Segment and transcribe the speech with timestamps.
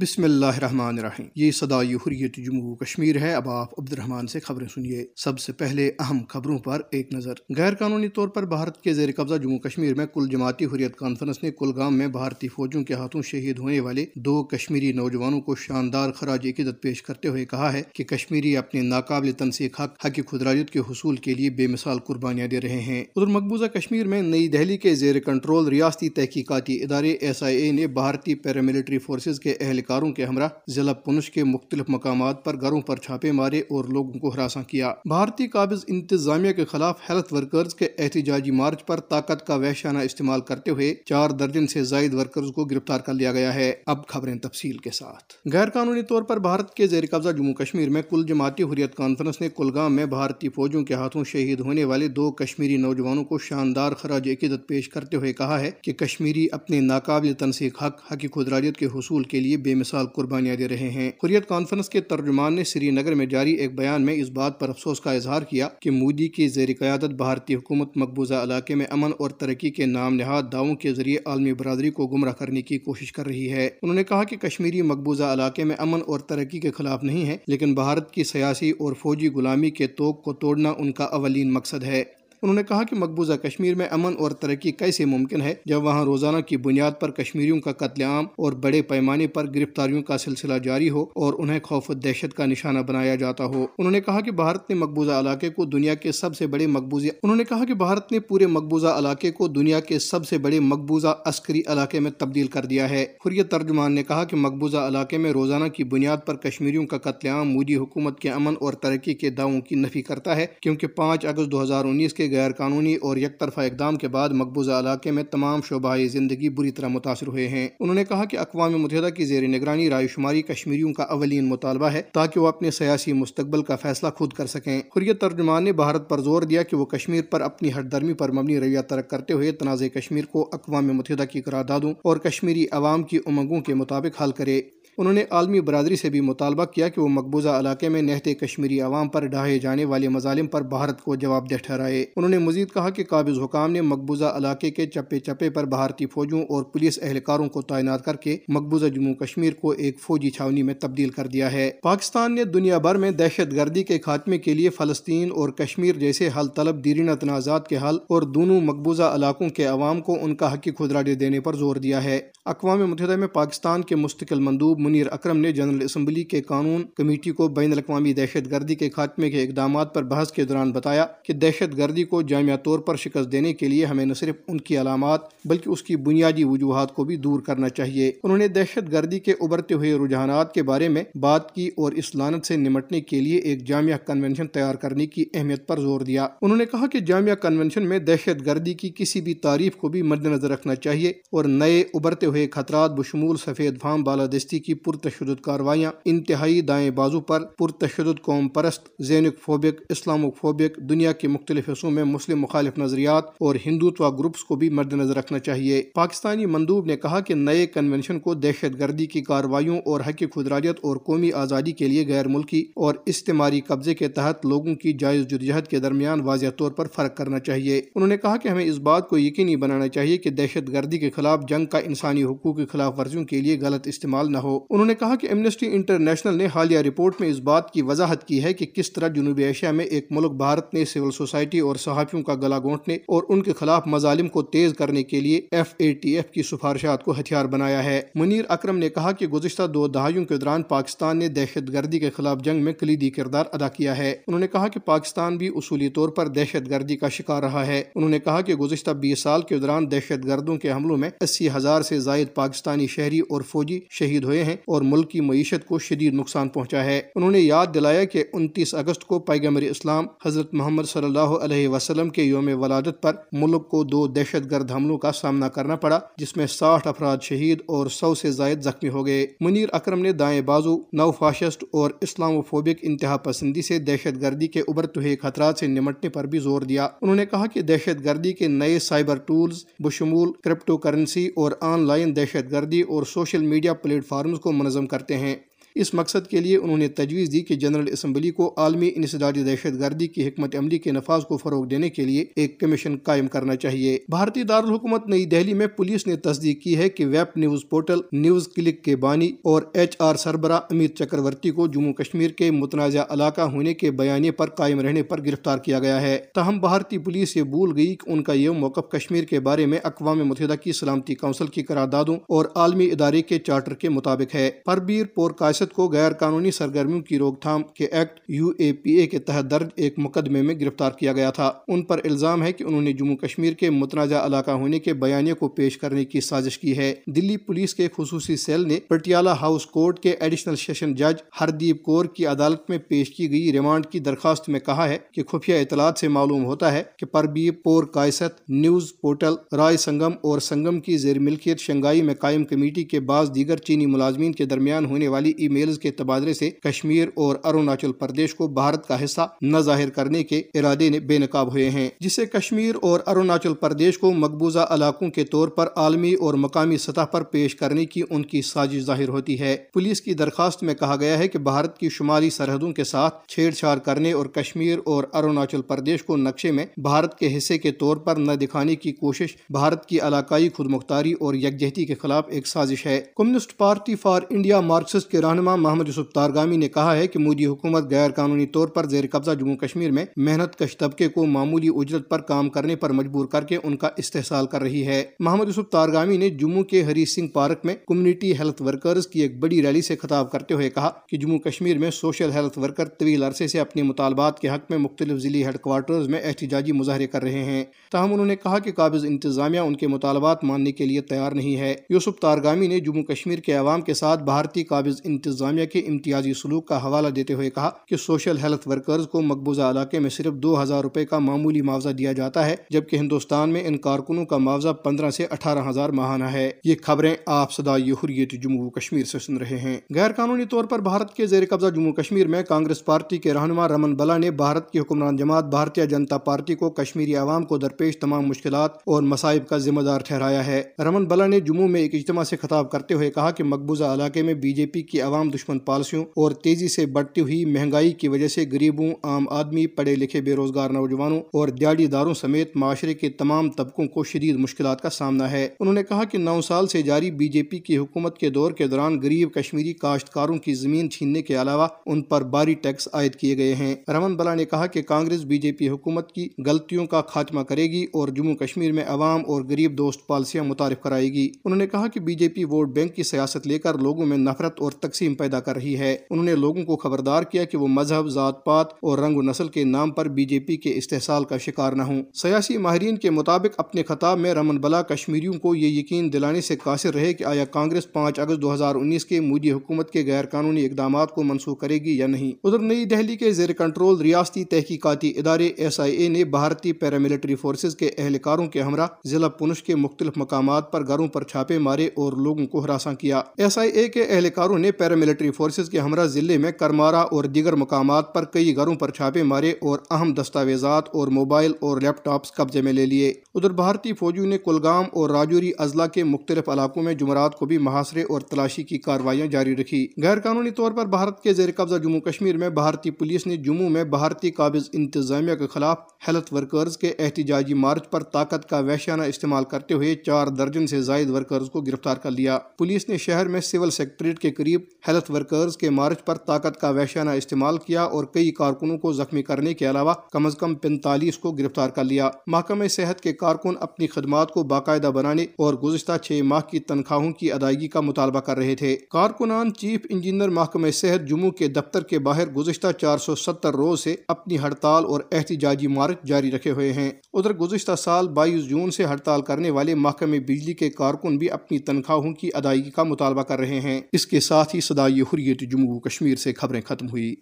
[0.00, 4.40] بسم اللہ الرحمن الرحیم۔ یہ صدائی حریت جموں کشمیر ہے۔ اب آپ عبد الرحمان سے
[4.40, 8.82] خبریں سنیے۔ سب سے پہلے اہم خبروں پر ایک نظر۔ غیر قانونی طور پر بھارت
[8.82, 12.84] کے زیر قبضہ جموں کشمیر میں کل جماعتی حریت کانفرنس نے کلگام میں بھارتی فوجوں
[12.84, 17.44] کے ہاتھوں شہید ہونے والے دو کشمیری نوجوانوں کو شاندار خراج عقیدت پیش کرتے ہوئے
[17.44, 21.66] کہا ہے کہ کشمیری اپنے ناقابل تنسیق حق حق خدراجت کے حصول کے لیے بے
[21.66, 26.08] مثال قربانیاں دے رہے ہیں۔ ادھر مقبوضہ کشمیر میں نئی دہلی کے زیر کنٹرول ریاستی
[26.08, 30.92] تحقیقاتی ادارے ایس آئی اے نے بھارتی پیراملٹری فورسز کے اہل اہلکار کے ہمراہ ضلع
[30.92, 35.46] پنچ کے مختلف مقامات پر گھروں پر چھاپے مارے اور لوگوں کو ہراساں کیا۔ بھارتی
[35.46, 40.70] قابض انتظامیہ کے خلاف ہیلتھ ورکرز کے احتجاجی مارچ پر طاقت کا وحشانہ استعمال کرتے
[40.70, 44.76] ہوئے چار درجن سے زائد ورکرز کو گرفتار کر لیا گیا ہے۔ اب خبریں تفصیل
[44.76, 48.62] کے ساتھ۔ غیر قانونی طور پر بھارت کے زیر قبضہ جموں کشمیر میں کل جماعتی
[48.62, 53.24] حریت کانفرنس نے کلگام میں بھارتی فوجوں کے ہاتھوں شہید ہونے والے دو کشمیری نوجوانوں
[53.24, 58.12] کو شاندار خراج عقیدت پیش کرتے ہوئے کہا ہے کہ کشمیری اپنے ناقابل تنسیق حق
[58.12, 62.00] حقی خدراجت کے حصول کے لیے بے مثال قربانیاں دے رہے ہیں۔ حریت کانفرنس کے
[62.00, 65.42] ترجمان نے سری نگر میں جاری ایک بیان میں اس بات پر افسوس کا اظہار
[65.42, 69.86] کیا کہ مودی کی زیر قیادت بھارتی حکومت مقبوضہ علاقے میں امن اور ترقی کے
[69.86, 73.66] نام نہاد دعووں کے ذریعے عالمی برادری کو گمراہ کرنے کی کوشش کر رہی ہے۔
[73.66, 77.36] انہوں نے کہا کہ کشمیری مقبوضہ علاقے میں امن اور ترقی کے خلاف نہیں ہے،
[77.46, 81.84] لیکن بھارت کی سیاسی اور فوجی غلامی کے توق کو توڑنا ان کا اولین مقصد
[81.84, 82.04] ہے۔
[82.44, 86.04] انہوں نے کہا کہ مقبوضہ کشمیر میں امن اور ترقی کیسے ممکن ہے جب وہاں
[86.04, 90.54] روزانہ کی بنیاد پر کشمیریوں کا قتل عام اور بڑے پیمانے پر گرفتاریوں کا سلسلہ
[90.54, 94.20] جاری ہو اور انہیں خوف و دہشت کا نشانہ بنایا جاتا ہو۔ انہوں نے کہا
[94.20, 97.64] کہ بھارت نے مقبوضہ علاقے کو دنیا کے سب سے بڑے مقبوضہ انہوں نے کہا
[97.64, 102.00] کہ بھارت نے پورے مقبوضہ علاقے کو دنیا کے سب سے بڑے مقبوضہ عسکری علاقے
[102.00, 105.84] میں تبدیل کر دیا ہے۔ حریت ترجمان نے کہا کہ مقبوضہ علاقے میں روزانہ کی
[105.84, 109.74] بنیاد پر کشمیریوں کا قتل عام مودی حکومت کے امن اور ترقی کے دعووں کی
[109.74, 113.60] نفی کرتا ہے، کیونکہ پانچ اگست دو ہزار انیس کے غیر قانونی اور یک طرفہ
[113.60, 117.94] اقدام کے بعد مقبوضہ علاقے میں تمام شعبہ زندگی بری طرح متاثر ہوئے ہیں۔ انہوں
[117.94, 122.02] نے کہا کہ اقوام متحدہ کی زیر نگرانی رائے شماری کشمیریوں کا اولین مطالبہ ہے
[122.12, 126.20] تاکہ وہ اپنے سیاسی مستقبل کا فیصلہ خود کر سکیں۔ حریت ترجمان نے بھارت پر
[126.20, 129.52] زور دیا کہ وہ کشمیر پر اپنی ہر درمی پر مبنی رویہ ترک کرتے ہوئے
[129.52, 134.30] تنازع کشمیر کو اقوام متحدہ کی قراردادوں اور کشمیری عوام کی امنگوں کے مطابق حل
[134.30, 134.62] کرے۔
[134.98, 138.80] انہوں نے عالمی برادری سے بھی مطالبہ کیا کہ وہ مقبوضہ علاقے میں نہتے کشمیری
[138.80, 142.68] عوام پر ڈھائے جانے والے مظالم پر بھارت کو جواب دہ ٹھہرائے۔ انہوں نے مزید
[142.74, 146.98] کہا کہ قابض حکام نے مقبوضہ علاقے کے چپے چپے پر بھارتی فوجوں اور پولیس
[147.02, 151.26] اہلکاروں کو تعینات کر کے مقبوضہ جموں کشمیر کو ایک فوجی چھاونی میں تبدیل کر
[151.26, 155.48] دیا ہے۔ پاکستان نے دنیا بھر میں دہشت گردی کے خاتمے کے لیے فلسطین اور
[155.48, 160.18] کشمیر جیسے حل طلب دیرینہ تنازعات کے حل اور دونوں مقبوضہ علاقوں کے عوام کو
[160.20, 164.40] ان کا حقی خدراجے دینے پر زور دیا ہے۔ اقوام متحدہ میں پاکستان کے مستقل
[164.40, 168.90] مندوب منیر اکرم نے جنرل اسمبلی کے قانون کمیٹی کو بین الاقوامی دہشت گردی کے
[168.90, 172.96] خاتمے کے اقدامات پر بحث کے دوران بتایا کہ دہشت گردی کو جامعہ طور پر
[172.96, 176.94] شکست دینے کے لیے ہمیں نہ صرف ان کی علامات بلکہ اس کی بنیادی وجوہات
[176.94, 180.88] کو بھی دور کرنا چاہیے۔ انہوں نے دہشت گردی کے ابھرتے ہوئے رجحانات کے بارے
[180.88, 185.06] میں بات کی اور اس لانت سے نمٹنے کے لیے ایک جامعہ کنونشن تیار کرنے
[185.06, 188.90] کی اہمیت پر زور دیا۔ انہوں نے کہا کہ جامعہ کنونشن میں دہشت گردی کی
[188.96, 193.36] کسی بھی تعریف کو بھی مد نظر رکھنا چاہیے اور نئے ابھرتے ہوئے خطرات بشمول
[193.36, 199.82] سفید فام بالادستی کی پرتشدد کاروائیاں انتہائی دائیں بازو پر پرتشدد قوم پرست، زینک فوبک
[199.90, 204.70] اسلام فوبک، دنیا کے مختلف حصوں میں مسلم مخالف نظریات اور ہندوتوا گروپس کو بھی
[204.70, 209.22] مد نظر رکھنا چاہیے۔ پاکستانی مندوب نے کہا کہ نئے کنونشن کو دہشت گردی کی
[209.22, 214.08] کاروائیوں اور حق خدراجت اور قومی آزادی کے لیے غیر ملکی اور استعماری قبضے کے
[214.08, 218.16] تحت لوگوں کی جائز جدجہد کے درمیان واضح طور پر فرق کرنا چاہیے۔ انہوں نے
[218.16, 221.66] کہا کہ ہمیں اس بات کو یقینی بنانا چاہیے کہ دہشت گردی کے خلاف جنگ
[221.66, 225.16] کا انسانی حقوق کی خلاف ورزیوں کے لیے غلط استعمال نہ ہو۔ انہوں نے کہا
[225.16, 228.92] کہ ایمنسٹی انٹرنیشنل نے حالیہ رپورٹ میں اس بات کی وضاحت کی ہے کہ کس
[228.92, 232.94] طرح جنوبی ایشیا میں ایک ملک بھارت نے سول سوسائٹی اور صحافیوں کا گلا گھونٹنے
[232.94, 236.42] اور ان کے خلاف مظالم کو تیز کرنے کے لیے ایف اے ٹی ایف کی
[236.42, 240.62] سفارشات کو ہتھیار بنایا ہے۔ منیر اکرم نے کہا کہ گزشتہ دو دہائیوں کے دوران
[240.62, 244.46] پاکستان نے دہشت گردی کے خلاف جنگ میں کلیدی کردار ادا کیا ہے۔ انہوں نے
[244.48, 248.18] کہا کہ پاکستان بھی اصولی طور پر دہشت گردی کا شکار رہا ہے۔ انہوں نے
[248.18, 252.00] کہا کہ گزشتہ بیس سال کے دوران دہشت گردوں کے حملوں میں اسی ہزار سے
[252.00, 256.48] زائد پاکستانی شہری اور فوجی شہید ہوئے ہیں۔ اور ملک کی معیشت کو شدید نقصان
[256.48, 261.04] پہنچا ہے۔ انہوں نے یاد دلایا کہ انتیس اگست کو پیغمبر اسلام حضرت محمد صلی
[261.04, 265.48] اللہ علیہ وسلم کے یوم ولادت پر ملک کو دو دہشت گرد حملوں کا سامنا
[265.48, 269.68] کرنا پڑا، جس میں ساٹھ افراد شہید اور سو سے زائد زخمی ہو گئے۔ منیر
[269.72, 274.46] اکرم نے دائیں بازو نو فاشسٹ اور اسلام و فوبک انتہا پسندی سے دہشت گردی
[274.46, 278.04] کے ابھرتے ہوئے خطرات سے نمٹنے پر بھی زور دیا۔ انہوں نے کہا کہ دہشت
[278.04, 283.42] گردی کے نئے سائبر ٹولز، بشمول کرپٹو کرنسی اور آن لائن دہشت گردی اور سوشل
[283.42, 285.36] میڈیا پلیٹ فارمز کو منظم کرتے ہیں۔
[285.74, 289.80] اس مقصد کے لیے انہوں نے تجویز دی کہ جنرل اسمبلی کو عالمی انسدادی دہشت
[289.80, 293.56] گردی کی حکمت عملی کے نفاذ کو فروغ دینے کے لیے ایک کمیشن قائم کرنا
[293.56, 298.00] چاہیے۔ بھارتی دارالحکومت نئی دہلی میں پولیس نے تصدیق کی ہے کہ web news portal
[298.12, 303.02] NewsClick کے بانی اور ایچ آر سربراہ امت چکرورتی کو جموں کشمیر کے متنازع
[303.08, 307.36] علاقہ ہونے کے بیانے پر قائم رہنے پر گرفتار کیا گیا ہے۔ تاہم بھارتی پولیس
[307.36, 310.72] یہ بھول گئی کہ ان کا یہ موقف کشمیر کے بارے میں اقوام متحدہ کی
[310.72, 315.30] سلامتی کونسل کی قراردادوں اور عالمی ادارے کے چارٹر کے مطابق ہے۔ پربیر پور
[315.64, 319.18] کاشت کو غیر قانونی سرگرمیوں کی روک تھام کے ایکٹ یو اے پی اے کے
[319.18, 322.82] تحت درج ایک مقدمے میں گرفتار کیا گیا تھا۔ ان پر الزام ہے کہ انہوں
[322.82, 326.76] نے جموں کشمیر کے متنازع علاقہ ہونے کے بیانیے کو پیش کرنے کی سازش کی
[326.76, 331.82] ہے۔ دلی پولیس کے خصوصی سیل نے پٹیالہ ہاؤس کورٹ کے ایڈیشنل سیشن جج ہردیپ
[331.82, 335.54] کور کی عدالت میں پیش کی گئی ریمانڈ کی درخواست میں کہا ہے کہ خفیہ
[335.54, 340.80] اطلاعات سے معلوم ہوتا ہے کہ پربی پور کائست نیوز پورٹل، رائے سنگم اور سنگم
[340.80, 345.08] کی زیر ملکیت شنگائی میں قائم کمیٹی کے بعض دیگر چینی ملازمین کے درمیان ہونے
[345.08, 349.58] والی ای میلز کے تبادلے سے کشمیر اور اروناچل پردیش کو بھارت کا حصہ نہ
[349.58, 354.12] ظاہر کرنے کے ارادے نے بے نقاب ہوئے ہیں، جسے کشمیر اور اروناچل پردیش کو
[354.12, 358.42] مقبوضہ علاقوں کے طور پر عالمی اور مقامی سطح پر پیش کرنے کی ان کی
[358.42, 362.30] سازش ظاہر ہوتی ہے۔ پولیس کی درخواست میں کہا گیا ہے کہ بھارت کی شمالی
[362.30, 367.18] سرحدوں کے ساتھ چھیڑ چھاڑ کرنے اور کشمیر اور اروناچل پردیش کو نقشے میں بھارت
[367.18, 371.34] کے حصے کے طور پر نہ دکھانے کی کوشش بھارت کی علاقائی خود مختاری اور
[371.34, 376.12] یکجہتی کے خلاف ایک سازش ہے۔ Communist Party for India Marxist کے رہنما محمد یوسف
[376.12, 379.90] تارگامی نے کہا ہے کہ مودی حکومت غیر قانونی طور پر زیر قبضہ جموں کشمیر
[379.90, 383.76] میں محنت کش طبقے کو معمولی اجرت پر کام کرنے پر مجبور کر کے ان
[383.76, 387.74] کا استحصال کر رہی ہے۔ محمد یوسف تارگامی نے جموں کے ہری سنگھ پارک میں
[387.86, 391.78] کمیونٹی ہیلتھ ورکرز کی ایک بڑی ریلی سے خطاب کرتے ہوئے کہا کہ جموں کشمیر
[391.78, 395.58] میں سوشل ہیلتھ ورکر طویل عرصے سے اپنے مطالبات کے حق میں مختلف ضلعی ہیڈ
[395.58, 399.76] کوارٹرز میں احتجاجی مظاہرے کر رہے ہیں۔ تاہم انہوں نے کہا کہ قابض انتظامیہ ان
[399.76, 403.80] کے مطالبات ماننے کے لیے تیار نہیں ہے۔ یوسف تارگامی نے جموں کشمیر کے عوام
[403.80, 408.38] کے ساتھ بھارتی قابض انتظامیہ کے امتیازی سلوک کا حوالہ دیتے ہوئے کہا کہ سوشل
[408.38, 412.46] ہیلتھ ورکرز کو مقبوضہ علاقے میں صرف دو ہزار روپے کا معمولی معاوضہ دیا جاتا
[412.46, 416.74] ہے، جبکہ ہندوستان میں ان کارکنوں کا معاوضہ پندرہ سے اٹھارہ ہزار ماہانہ ہے۔ یہ
[416.82, 421.14] خبریں آپ صدا حریت جموں کشمیر سے سن رہے ہیں۔ غیر قانونی طور پر بھارت
[421.14, 424.78] کے زیر قبضہ جموں کشمیر میں کانگریس پارٹی کے رہنما رمن بلا نے بھارت کی
[424.78, 429.58] حکمران جماعت بھارتیہ جنتا پارٹی کو کشمیری عوام کو درپیش تمام مشکلات اور مسائب کا
[429.58, 433.10] ذمہ دار ٹھہرایا ہے۔ رمن بلا نے جموں میں ایک اجتماع سے خطاب کرتے ہوئے
[433.10, 436.86] کہا کہ مقبوضہ علاقے میں بی جے پی کی عوام دشمن پالیسیوں اور تیزی سے
[436.86, 441.48] بڑھتی ہوئی مہنگائی کی وجہ سے غریبوں، عام آدمی، پڑھے لکھے بے روزگار نوجوانوں اور
[441.48, 445.82] دیاڑی داروں سمیت معاشرے کے تمام طبقوں کو شدید مشکلات کا سامنا ہے۔ انہوں نے
[445.82, 449.00] کہا کہ نو سال سے جاری بی جے پی کی حکومت کے دور کے دوران
[449.00, 453.54] غریب کشمیری کاشتکاروں کی زمین چھیننے کے علاوہ ان پر باری ٹیکس عائد کیے گئے
[453.54, 457.40] ہیں۔ رمن بلا نے کہا کہ کانگریس بی جے پی حکومت کی غلطیوں کا خاتمہ
[457.40, 461.58] کرے گی اور جموں کشمیر میں عوام اور غریب دوست پالیسیاں متعارف کرائے گی۔ انہوں
[461.58, 464.60] نے کہا کہ B J P vote bank کی سیاست لے کر لوگوں میں نفرت
[464.60, 468.08] اور تقسیم پیدا کر رہی ہے۔ انہوں نے لوگوں کو خبردار کیا کہ وہ مذہب،
[468.08, 471.38] ذات پات اور رنگ و نسل کے نام پر بی جے پی کے استحصال کا
[471.38, 475.66] شکار نہ ہوں۔ سیاسی ماہرین کے مطابق اپنے خطاب میں رمن بلا کشمیریوں کو یہ
[475.66, 479.52] یقین دلانے سے قاصر رہے کہ آیا کانگریس پانچ اگست دو ہزار انیس کے مودی
[479.52, 483.32] حکومت کے غیر قانونی اقدامات کو منسوخ کرے گی یا نہیں۔ ادھر نئی دہلی کے
[483.32, 488.60] زیر کنٹرول ریاستی تحقیقاتی ادارے ایس آئی اے نے بھارتی پیراملٹری فورسز کے اہلکاروں کے
[488.62, 492.94] ہمراہ ضلع پنچ کے مختلف مقامات پر گھروں پر چھاپے مارے اور لوگوں کو ہراساں
[492.94, 497.00] کیا۔ ایس آئی اے کے اہلکاروں نے پیرا پیراملٹری فورسز کے ہمراہ ضلع میں کرمارا
[497.00, 501.80] اور دیگر مقامات پر کئی گھروں پر چھاپے مارے اور اہم دستاویزات اور موبائل اور
[501.80, 506.04] لیپ ٹاپس قبضے میں لے لیے۔ ادھر بھارتی فوجیوں نے کلگام اور راجوری اضلاع کے
[506.04, 510.50] مختلف علاقوں میں جمعرات کو بھی محاصرے اور تلاشی کی کاروائیاں جاری رکھی۔ غیر قانونی
[510.50, 514.30] طور پر بھارت کے زیر قبضہ جموں کشمیر میں بھارتی پولیس نے جموں میں بھارتی
[514.30, 519.74] قابض انتظامیہ کے خلاف ہیلتھ ورکرز کے احتجاجی مارچ پر طاقت کا وحشانہ استعمال کرتے
[519.74, 523.70] ہوئے چار درجن سے زائد ورکرز کو گرفتار کر لیا۔ پولیس نے شہر میں سول
[523.70, 528.30] سیکٹریٹ کے قریب ہیلتھ ورکرز کے مارچ پر طاقت کا وحشانہ استعمال کیا اور کئی
[528.30, 532.68] کارکنوں کو زخمی کرنے کے علاوہ کم از کم پینتالیس کو گرفتار کر لیا۔ محکمہ
[532.68, 537.32] صحت کے کارکن اپنی خدمات کو باقاعدہ بنانے اور گزشتہ چھ ماہ کی تنخواہوں کی
[537.32, 541.98] ادائیگی کا مطالبہ کر رہے تھے۔ کارکنان چیف انجینئر محکمہ صحت جموں کے دفتر کے
[541.98, 546.72] باہر گزشتہ چار سو ستر روز سے اپنی ہڑتال اور احتجاجی مارچ جاری رکھے ہوئے
[546.72, 551.30] ہیں۔ ادھر گزشتہ سال بائیس جون سے ہڑتال کرنے والے محکمہ بجلی کے کارکن بھی
[551.30, 555.40] اپنی تنخواہوں کی ادائیگی کا مطالبہ کر رہے ہیں۔ اس کے ساتھ ہی صدائی حریت
[555.40, 557.14] جموں کشمیر سے خبریں ختم ہوئی۔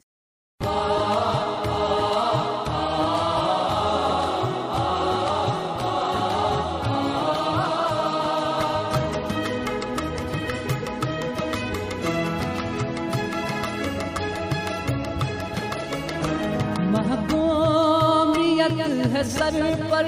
[19.24, 20.06] سر پر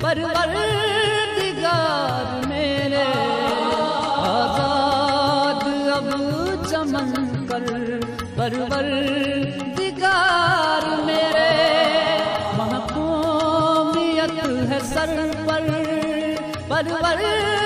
[0.00, 3.31] پروردگار میرے۔
[8.42, 8.86] پرور
[9.76, 11.50] دگار میرے
[12.58, 14.32] محکومیت
[14.70, 15.14] ہے سر
[15.46, 15.68] پر
[16.68, 17.61] پروردگار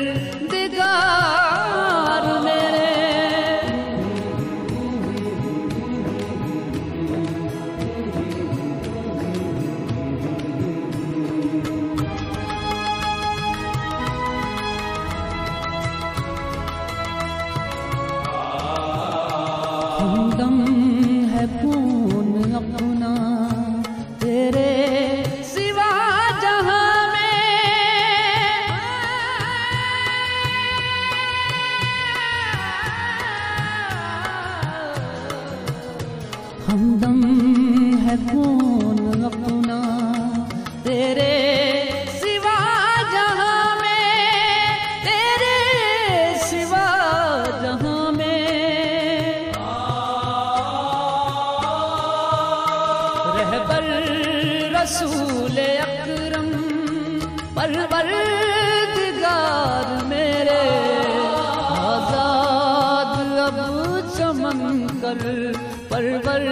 [65.88, 66.46] پرور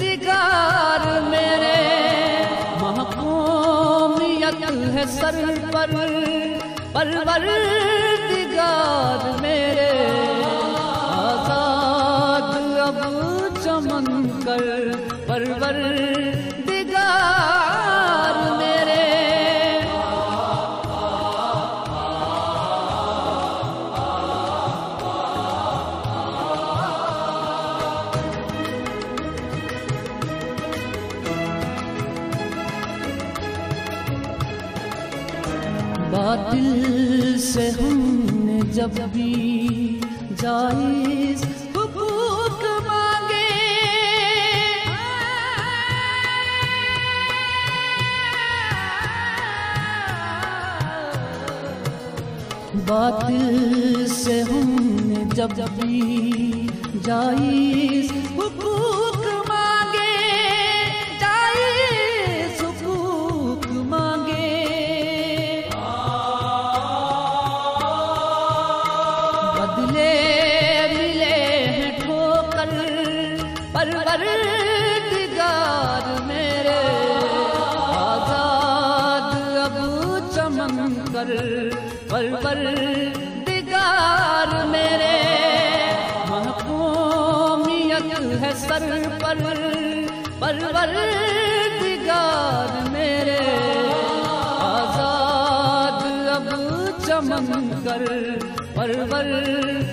[0.00, 1.78] دگار میرے،
[2.80, 4.62] محکومیت
[4.94, 5.40] ہے سر
[5.72, 5.90] پر۔
[6.92, 7.46] پرور
[8.30, 9.90] دگار میرے،
[11.16, 13.00] آزاد اب
[13.64, 14.92] چمن کر۔
[15.26, 16.51] پروردگار
[36.12, 38.00] باطل سے ہم
[38.44, 40.00] نے جب بھی
[40.40, 41.44] جائز
[41.76, 43.48] حقوق مانگے۔
[52.86, 55.48] باطل سے ہم نے جب
[55.80, 56.68] بھی
[57.04, 59.11] جائز حقوق
[73.74, 75.38] پروردگار
[76.26, 76.80] میرے
[77.98, 79.30] آزاد
[79.62, 79.76] اب
[80.34, 81.30] چمن کر
[82.10, 83.30] پروردگار
[84.72, 85.16] میرے
[86.30, 88.10] محکومیت
[88.42, 88.86] ہے سر
[89.22, 89.40] پر
[90.40, 91.00] پروردگار
[92.92, 93.40] میرے
[94.68, 96.00] آزاد
[96.36, 96.46] اب
[97.06, 98.04] چمن کر
[98.74, 99.92] پروردگار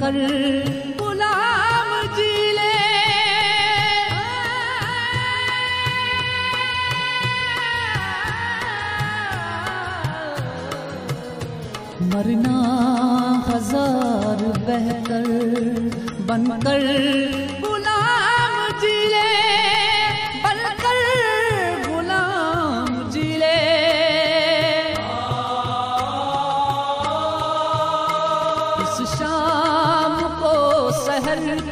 [0.00, 0.16] کر
[1.00, 2.66] غلام جی لے۔
[12.00, 12.58] مرنا
[13.48, 15.26] ہزار بہتر
[16.26, 16.84] بن کر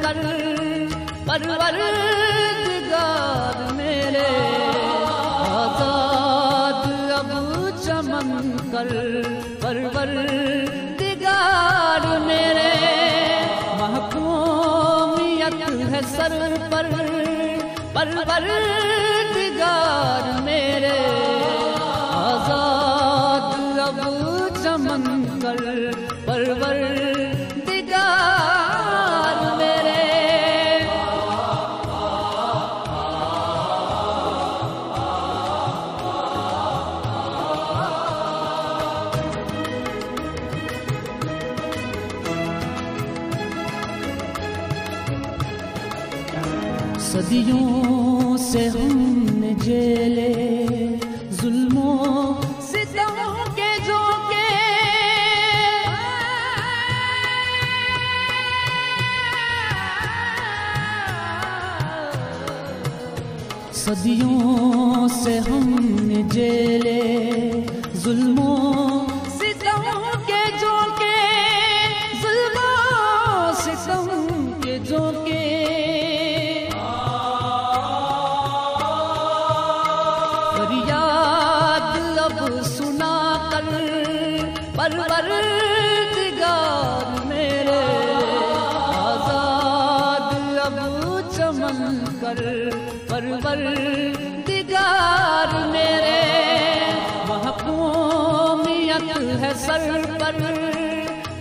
[0.06, 0.18] کر
[1.26, 1.72] پروردگار
[3.76, 4.28] میرے
[5.54, 6.82] آزاد
[7.16, 7.30] اب
[7.86, 8.38] چمن
[8.72, 8.92] کر
[9.62, 11.02] پروردگار
[12.26, 12.75] میرے
[47.28, 49.05] صدیوں سے ہم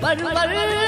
[0.06, 0.85] پروردگار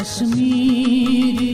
[0.00, 1.49] کشمیری